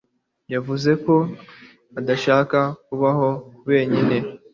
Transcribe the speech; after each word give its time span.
yavuze 0.53 0.91
ko 1.05 1.15
adashaka 1.99 2.59
kubaho 2.85 3.29
wenyine. 3.67 4.15